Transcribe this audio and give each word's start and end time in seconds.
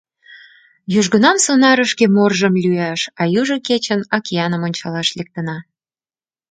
Южгунам 0.99 1.37
сонарышке 1.45 2.05
моржым 2.15 2.53
лӱяш, 2.63 3.01
а 3.21 3.23
южо 3.39 3.57
кечын 3.67 4.01
океаным 4.17 4.61
ончалаш 4.67 5.09
лектына. 5.17 5.57